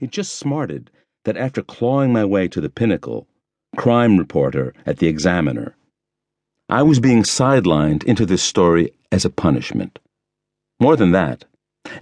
It 0.00 0.10
just 0.10 0.34
smarted 0.34 0.90
that 1.24 1.36
after 1.36 1.62
clawing 1.62 2.12
my 2.12 2.24
way 2.24 2.48
to 2.48 2.60
the 2.60 2.68
pinnacle, 2.68 3.26
crime 3.76 4.18
reporter 4.18 4.74
at 4.86 4.98
the 4.98 5.08
Examiner, 5.08 5.76
I 6.68 6.82
was 6.82 7.00
being 7.00 7.22
sidelined 7.22 8.04
into 8.04 8.26
this 8.26 8.42
story 8.42 8.92
as 9.12 9.24
a 9.24 9.30
punishment. 9.30 9.98
More 10.80 10.96
than 10.96 11.12
that, 11.12 11.44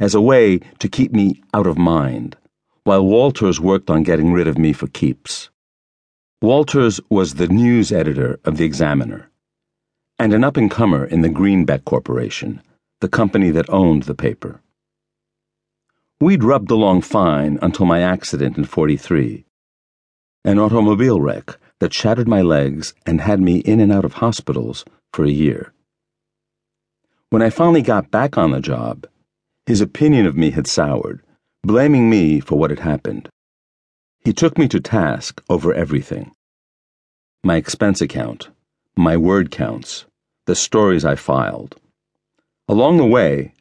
as 0.01 0.15
a 0.15 0.21
way 0.21 0.59
to 0.79 0.89
keep 0.89 1.13
me 1.13 1.43
out 1.53 1.67
of 1.67 1.77
mind, 1.79 2.37
while 2.85 3.05
Walters 3.05 3.61
worked 3.61 3.91
on 3.91 4.03
getting 4.03 4.33
rid 4.33 4.49
of 4.49 4.59
me 4.59 4.73
for 4.73 4.87
keeps. 4.87 5.51
Walters 6.41 7.01
was 7.09 7.35
the 7.35 7.49
news 7.49 7.93
editor 7.93 8.41
of 8.45 8.57
the 8.57 8.65
Examiner 8.65 9.31
and 10.19 10.33
an 10.33 10.45
up 10.45 10.57
and 10.57 10.71
comer 10.71 11.05
in 11.05 11.23
the 11.23 11.29
Greenbeck 11.29 11.85
Corporation, 11.85 12.63
the 13.01 13.09
company 13.09 13.51
that 13.51 13.69
owned 13.69 14.05
the 14.05 14.15
paper. 14.15 14.61
We'd 16.23 16.45
rubbed 16.45 16.71
along 16.71 17.03
fine 17.03 17.59
until 17.63 17.85
my 17.85 18.01
accident 18.01 18.57
in 18.57 18.63
43. 18.63 19.45
An 20.45 20.57
automobile 20.57 21.21
wreck 21.21 21.57
that 21.81 21.93
shattered 21.93 22.29
my 22.29 22.41
legs 22.43 22.95
and 23.05 23.21
had 23.21 23.41
me 23.41 23.57
in 23.57 23.81
and 23.81 23.91
out 23.91 24.05
of 24.05 24.13
hospitals 24.13 24.85
for 25.13 25.25
a 25.25 25.31
year. 25.33 25.73
When 27.31 27.43
I 27.43 27.51
finally 27.51 27.83
got 27.83 28.13
back 28.13 28.39
on 28.39 28.53
the 28.53 28.61
job, 28.61 29.05
his 29.67 29.81
opinion 29.81 30.27
of 30.27 30.37
me 30.37 30.51
had 30.51 30.69
soured, 30.69 31.25
blaming 31.65 32.09
me 32.09 32.39
for 32.39 32.57
what 32.57 32.71
had 32.71 32.79
happened. 32.79 33.29
He 34.25 34.33
took 34.33 34.57
me 34.57 34.69
to 34.69 34.79
task 34.79 35.43
over 35.51 35.75
everything 35.75 36.31
my 37.43 37.57
expense 37.57 38.01
account, 38.01 38.49
my 38.95 39.17
word 39.17 39.51
counts, 39.51 40.05
the 40.47 40.55
stories 40.55 41.05
I 41.05 41.17
filed. 41.17 41.75
Along 42.69 42.99
the 42.99 43.13
way, 43.19 43.55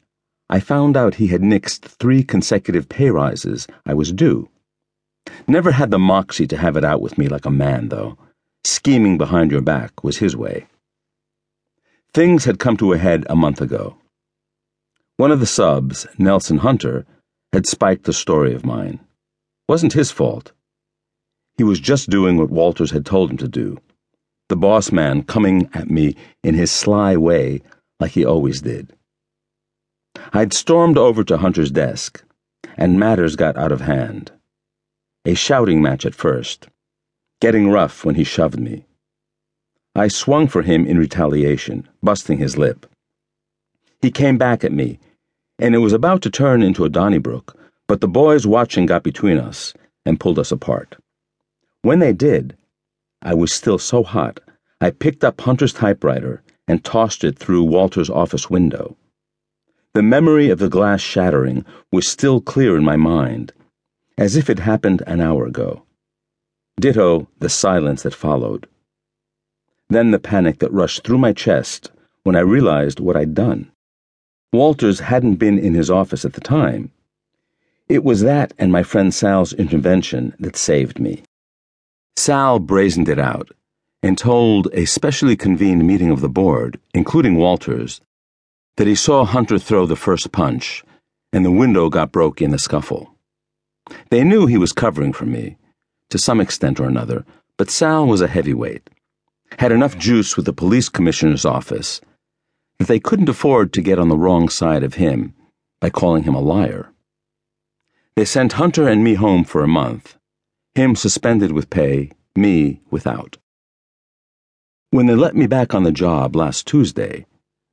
I 0.52 0.60
found 0.60 0.98
out 0.98 1.14
he 1.14 1.28
had 1.28 1.40
nixed 1.40 1.80
three 1.80 2.22
consecutive 2.22 2.86
pay 2.86 3.08
rises 3.08 3.66
I 3.86 3.94
was 3.94 4.12
due. 4.12 4.50
Never 5.48 5.72
had 5.72 5.90
the 5.90 5.98
moxie 5.98 6.46
to 6.48 6.58
have 6.58 6.76
it 6.76 6.84
out 6.84 7.00
with 7.00 7.16
me 7.16 7.26
like 7.26 7.46
a 7.46 7.50
man, 7.50 7.88
though. 7.88 8.18
Scheming 8.62 9.16
behind 9.16 9.50
your 9.50 9.62
back 9.62 10.04
was 10.04 10.18
his 10.18 10.36
way. 10.36 10.66
Things 12.12 12.44
had 12.44 12.58
come 12.58 12.76
to 12.76 12.92
a 12.92 12.98
head 12.98 13.24
a 13.30 13.34
month 13.34 13.62
ago. 13.62 13.96
One 15.16 15.30
of 15.30 15.40
the 15.40 15.46
subs, 15.46 16.06
Nelson 16.18 16.58
Hunter, 16.58 17.06
had 17.54 17.66
spiked 17.66 18.06
a 18.06 18.12
story 18.12 18.52
of 18.52 18.66
mine. 18.66 19.00
Wasn't 19.70 19.94
his 19.94 20.10
fault. 20.10 20.52
He 21.56 21.64
was 21.64 21.80
just 21.80 22.10
doing 22.10 22.36
what 22.36 22.50
Walters 22.50 22.90
had 22.90 23.06
told 23.06 23.30
him 23.30 23.38
to 23.38 23.48
do. 23.48 23.78
The 24.50 24.56
boss 24.56 24.92
man 24.92 25.22
coming 25.22 25.70
at 25.72 25.88
me 25.88 26.14
in 26.44 26.54
his 26.54 26.70
sly 26.70 27.16
way, 27.16 27.62
like 27.98 28.10
he 28.10 28.26
always 28.26 28.60
did. 28.60 28.92
I'd 30.34 30.54
stormed 30.54 30.96
over 30.96 31.24
to 31.24 31.36
Hunter's 31.36 31.70
desk, 31.70 32.24
and 32.76 32.98
matters 32.98 33.36
got 33.36 33.56
out 33.58 33.70
of 33.70 33.82
hand. 33.82 34.32
A 35.26 35.34
shouting 35.34 35.82
match 35.82 36.06
at 36.06 36.14
first, 36.14 36.68
getting 37.40 37.70
rough 37.70 38.04
when 38.04 38.14
he 38.14 38.24
shoved 38.24 38.58
me. 38.58 38.86
I 39.94 40.08
swung 40.08 40.48
for 40.48 40.62
him 40.62 40.86
in 40.86 40.96
retaliation, 40.96 41.86
busting 42.02 42.38
his 42.38 42.56
lip. 42.56 42.86
He 44.00 44.10
came 44.10 44.38
back 44.38 44.64
at 44.64 44.72
me, 44.72 44.98
and 45.58 45.74
it 45.74 45.78
was 45.78 45.92
about 45.92 46.22
to 46.22 46.30
turn 46.30 46.62
into 46.62 46.86
a 46.86 46.88
Donnybrook, 46.88 47.54
but 47.86 48.00
the 48.00 48.08
boys 48.08 48.46
watching 48.46 48.86
got 48.86 49.02
between 49.02 49.36
us 49.36 49.74
and 50.06 50.18
pulled 50.18 50.38
us 50.38 50.50
apart. 50.50 50.96
When 51.82 51.98
they 51.98 52.14
did, 52.14 52.56
I 53.20 53.34
was 53.34 53.52
still 53.52 53.78
so 53.78 54.02
hot, 54.02 54.40
I 54.80 54.92
picked 54.92 55.24
up 55.24 55.42
Hunter's 55.42 55.74
typewriter 55.74 56.42
and 56.66 56.82
tossed 56.82 57.22
it 57.22 57.38
through 57.38 57.64
Walter's 57.64 58.08
office 58.08 58.48
window. 58.48 58.96
The 59.94 60.02
memory 60.02 60.48
of 60.48 60.58
the 60.58 60.70
glass 60.70 61.02
shattering 61.02 61.66
was 61.90 62.08
still 62.08 62.40
clear 62.40 62.78
in 62.78 62.84
my 62.84 62.96
mind, 62.96 63.52
as 64.16 64.36
if 64.36 64.48
it 64.48 64.60
happened 64.60 65.02
an 65.06 65.20
hour 65.20 65.44
ago. 65.44 65.82
Ditto 66.80 67.28
the 67.40 67.50
silence 67.50 68.02
that 68.04 68.14
followed. 68.14 68.66
Then 69.90 70.10
the 70.10 70.18
panic 70.18 70.60
that 70.60 70.72
rushed 70.72 71.04
through 71.04 71.18
my 71.18 71.34
chest 71.34 71.90
when 72.22 72.34
I 72.34 72.40
realized 72.40 73.00
what 73.00 73.18
I'd 73.18 73.34
done. 73.34 73.70
Walters 74.50 75.00
hadn't 75.00 75.34
been 75.34 75.58
in 75.58 75.74
his 75.74 75.90
office 75.90 76.24
at 76.24 76.32
the 76.32 76.40
time. 76.40 76.90
It 77.86 78.02
was 78.02 78.22
that 78.22 78.54
and 78.58 78.72
my 78.72 78.82
friend 78.82 79.12
Sal's 79.12 79.52
intervention 79.52 80.34
that 80.38 80.56
saved 80.56 81.00
me. 81.00 81.22
Sal 82.16 82.58
brazened 82.58 83.10
it 83.10 83.18
out 83.18 83.50
and 84.02 84.16
told 84.16 84.68
a 84.72 84.86
specially 84.86 85.36
convened 85.36 85.86
meeting 85.86 86.10
of 86.10 86.22
the 86.22 86.30
board, 86.30 86.80
including 86.94 87.36
Walters, 87.36 88.00
that 88.76 88.86
he 88.86 88.94
saw 88.94 89.24
Hunter 89.24 89.58
throw 89.58 89.86
the 89.86 89.96
first 89.96 90.32
punch, 90.32 90.82
and 91.32 91.44
the 91.44 91.50
window 91.50 91.88
got 91.88 92.12
broke 92.12 92.40
in 92.40 92.50
the 92.50 92.58
scuffle. 92.58 93.14
They 94.10 94.24
knew 94.24 94.46
he 94.46 94.58
was 94.58 94.72
covering 94.72 95.12
for 95.12 95.26
me, 95.26 95.56
to 96.10 96.18
some 96.18 96.40
extent 96.40 96.80
or 96.80 96.84
another, 96.84 97.24
but 97.56 97.70
Sal 97.70 98.06
was 98.06 98.20
a 98.20 98.28
heavyweight, 98.28 98.88
had 99.58 99.72
enough 99.72 99.98
juice 99.98 100.36
with 100.36 100.46
the 100.46 100.52
police 100.52 100.88
commissioner's 100.88 101.44
office 101.44 102.00
that 102.78 102.88
they 102.88 103.00
couldn't 103.00 103.28
afford 103.28 103.72
to 103.72 103.82
get 103.82 103.98
on 103.98 104.08
the 104.08 104.16
wrong 104.16 104.48
side 104.48 104.82
of 104.82 104.94
him 104.94 105.34
by 105.80 105.90
calling 105.90 106.24
him 106.24 106.34
a 106.34 106.40
liar. 106.40 106.92
They 108.16 108.24
sent 108.24 108.54
Hunter 108.54 108.88
and 108.88 109.04
me 109.04 109.14
home 109.14 109.44
for 109.44 109.62
a 109.62 109.68
month, 109.68 110.16
him 110.74 110.96
suspended 110.96 111.52
with 111.52 111.70
pay, 111.70 112.10
me 112.34 112.80
without. 112.90 113.36
When 114.90 115.06
they 115.06 115.14
let 115.14 115.34
me 115.34 115.46
back 115.46 115.74
on 115.74 115.84
the 115.84 115.92
job 115.92 116.36
last 116.36 116.66
Tuesday, 116.66 117.26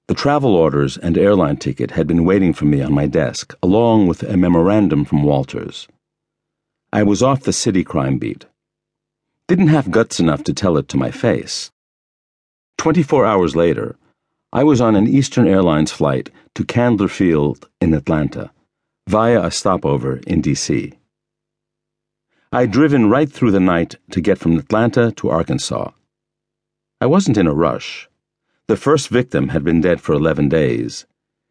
the 0.09 0.15
travel 0.15 0.55
orders 0.55 0.97
and 0.97 1.19
airline 1.19 1.55
ticket 1.55 1.91
had 1.91 2.07
been 2.07 2.25
waiting 2.25 2.51
for 2.51 2.65
me 2.65 2.81
on 2.81 2.91
my 2.91 3.05
desk, 3.05 3.53
along 3.61 4.07
with 4.07 4.23
a 4.23 4.35
memorandum 4.35 5.05
from 5.05 5.21
Walters. 5.21 5.87
I 6.91 7.03
was 7.03 7.21
off 7.21 7.43
the 7.43 7.53
city 7.53 7.83
crime 7.83 8.17
beat. 8.17 8.47
Didn't 9.47 9.67
have 9.67 9.91
guts 9.91 10.19
enough 10.19 10.43
to 10.45 10.53
tell 10.53 10.77
it 10.77 10.87
to 10.87 10.97
my 10.97 11.11
face. 11.11 11.69
Twenty 12.75 13.03
four 13.03 13.23
hours 13.23 13.55
later, 13.55 13.97
I 14.51 14.63
was 14.63 14.81
on 14.81 14.95
an 14.95 15.05
Eastern 15.05 15.47
Airlines 15.47 15.91
flight 15.91 16.31
to 16.55 16.65
Candler 16.65 17.07
Field 17.07 17.69
in 17.79 17.93
Atlanta, 17.93 18.49
via 19.07 19.45
a 19.45 19.51
stopover 19.51 20.21
in 20.25 20.41
D.C. 20.41 20.93
I'd 22.51 22.71
driven 22.71 23.11
right 23.11 23.31
through 23.31 23.51
the 23.51 23.59
night 23.59 23.97
to 24.09 24.21
get 24.21 24.39
from 24.39 24.57
Atlanta 24.57 25.11
to 25.17 25.29
Arkansas. 25.29 25.91
I 26.99 27.05
wasn't 27.05 27.37
in 27.37 27.45
a 27.45 27.53
rush. 27.53 28.09
The 28.69 28.77
first 28.77 29.09
victim 29.09 29.47
had 29.47 29.63
been 29.63 29.81
dead 29.81 29.99
for 29.99 30.13
11 30.13 30.47
days, 30.47 31.07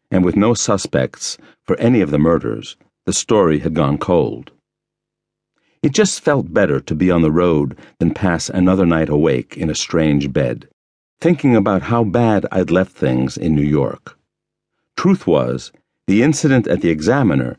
and 0.09 0.23
with 0.23 0.37
no 0.37 0.53
suspects 0.53 1.37
for 1.65 1.75
any 1.75 1.99
of 1.99 2.11
the 2.11 2.17
murders, 2.17 2.77
the 3.05 3.11
story 3.11 3.59
had 3.59 3.73
gone 3.73 3.97
cold. 3.97 4.51
It 5.83 5.91
just 5.91 6.21
felt 6.21 6.53
better 6.53 6.79
to 6.79 6.95
be 6.95 7.11
on 7.11 7.21
the 7.21 7.29
road 7.29 7.77
than 7.99 8.13
pass 8.13 8.47
another 8.49 8.85
night 8.85 9.09
awake 9.09 9.57
in 9.57 9.69
a 9.69 9.75
strange 9.75 10.31
bed, 10.31 10.69
thinking 11.19 11.57
about 11.57 11.81
how 11.81 12.05
bad 12.05 12.45
I'd 12.53 12.71
left 12.71 12.93
things 12.93 13.35
in 13.35 13.53
New 13.53 13.67
York. 13.67 14.17
Truth 14.95 15.27
was, 15.27 15.73
the 16.07 16.23
incident 16.23 16.69
at 16.69 16.79
the 16.79 16.89
Examiner 16.89 17.57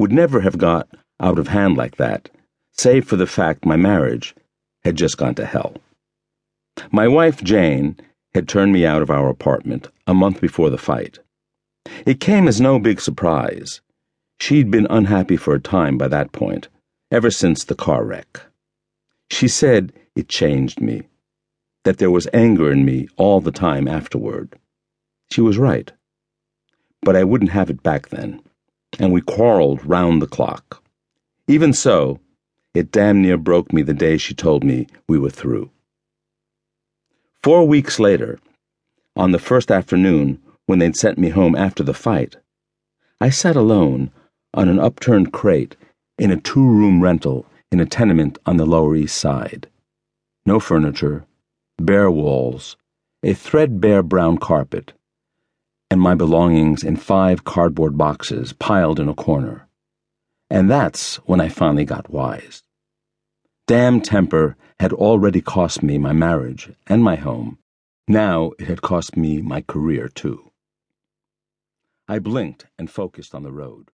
would 0.00 0.10
never 0.10 0.40
have 0.40 0.58
got 0.58 0.88
out 1.20 1.38
of 1.38 1.46
hand 1.46 1.76
like 1.76 1.94
that, 1.98 2.28
save 2.72 3.06
for 3.06 3.14
the 3.14 3.28
fact 3.28 3.64
my 3.64 3.76
marriage 3.76 4.34
had 4.82 4.96
just 4.96 5.16
gone 5.16 5.36
to 5.36 5.46
hell. 5.46 5.76
My 6.90 7.06
wife, 7.06 7.40
Jane, 7.44 7.96
had 8.36 8.46
turned 8.46 8.70
me 8.70 8.84
out 8.84 9.00
of 9.00 9.10
our 9.10 9.30
apartment 9.30 9.88
a 10.06 10.12
month 10.12 10.42
before 10.42 10.68
the 10.68 10.76
fight. 10.76 11.18
It 12.04 12.20
came 12.20 12.46
as 12.46 12.60
no 12.60 12.78
big 12.78 13.00
surprise. 13.00 13.80
She'd 14.38 14.70
been 14.70 14.86
unhappy 14.90 15.38
for 15.38 15.54
a 15.54 15.60
time 15.60 15.96
by 15.96 16.08
that 16.08 16.32
point, 16.32 16.68
ever 17.10 17.30
since 17.30 17.64
the 17.64 17.74
car 17.74 18.04
wreck. 18.04 18.42
She 19.30 19.48
said 19.48 19.90
it 20.14 20.28
changed 20.28 20.82
me, 20.82 21.08
that 21.84 21.96
there 21.96 22.10
was 22.10 22.28
anger 22.34 22.70
in 22.70 22.84
me 22.84 23.08
all 23.16 23.40
the 23.40 23.50
time 23.50 23.88
afterward. 23.88 24.54
She 25.32 25.40
was 25.40 25.56
right. 25.56 25.90
But 27.00 27.16
I 27.16 27.24
wouldn't 27.24 27.52
have 27.52 27.70
it 27.70 27.82
back 27.82 28.10
then, 28.10 28.42
and 28.98 29.14
we 29.14 29.22
quarreled 29.22 29.82
round 29.86 30.20
the 30.20 30.26
clock. 30.26 30.84
Even 31.48 31.72
so, 31.72 32.20
it 32.74 32.92
damn 32.92 33.22
near 33.22 33.38
broke 33.38 33.72
me 33.72 33.80
the 33.80 33.94
day 33.94 34.18
she 34.18 34.34
told 34.34 34.62
me 34.62 34.88
we 35.08 35.18
were 35.18 35.30
through. 35.30 35.70
Four 37.46 37.68
weeks 37.68 38.00
later, 38.00 38.40
on 39.14 39.30
the 39.30 39.38
first 39.38 39.70
afternoon 39.70 40.42
when 40.66 40.80
they'd 40.80 40.96
sent 40.96 41.16
me 41.16 41.28
home 41.28 41.54
after 41.54 41.84
the 41.84 41.94
fight, 41.94 42.34
I 43.20 43.30
sat 43.30 43.54
alone 43.54 44.10
on 44.52 44.68
an 44.68 44.80
upturned 44.80 45.32
crate 45.32 45.76
in 46.18 46.32
a 46.32 46.40
two 46.40 46.66
room 46.68 47.00
rental 47.00 47.46
in 47.70 47.78
a 47.78 47.86
tenement 47.86 48.40
on 48.46 48.56
the 48.56 48.66
Lower 48.66 48.96
East 48.96 49.16
Side. 49.16 49.68
No 50.44 50.58
furniture, 50.58 51.24
bare 51.78 52.10
walls, 52.10 52.76
a 53.22 53.32
threadbare 53.32 54.02
brown 54.02 54.38
carpet, 54.38 54.92
and 55.88 56.00
my 56.00 56.16
belongings 56.16 56.82
in 56.82 56.96
five 56.96 57.44
cardboard 57.44 57.96
boxes 57.96 58.54
piled 58.54 58.98
in 58.98 59.08
a 59.08 59.14
corner. 59.14 59.68
And 60.50 60.68
that's 60.68 61.14
when 61.26 61.40
I 61.40 61.48
finally 61.48 61.84
got 61.84 62.10
wise. 62.10 62.64
Damn 63.66 64.00
temper 64.00 64.56
had 64.78 64.92
already 64.92 65.40
cost 65.40 65.82
me 65.82 65.98
my 65.98 66.12
marriage 66.12 66.70
and 66.86 67.02
my 67.02 67.16
home. 67.16 67.58
Now 68.06 68.52
it 68.60 68.68
had 68.68 68.80
cost 68.80 69.16
me 69.16 69.42
my 69.42 69.60
career, 69.60 70.08
too. 70.08 70.52
I 72.06 72.20
blinked 72.20 72.66
and 72.78 72.88
focused 72.88 73.34
on 73.34 73.42
the 73.42 73.50
road. 73.50 73.90